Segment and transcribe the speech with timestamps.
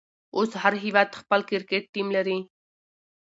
[0.37, 2.39] اوس هر هيواد خپل کرکټ ټيم لري.